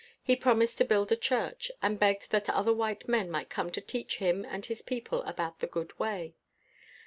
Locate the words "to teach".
3.73-4.17